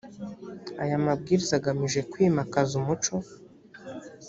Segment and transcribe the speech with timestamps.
[0.83, 3.15] aya mabwiriza agamije kwimakaza umuco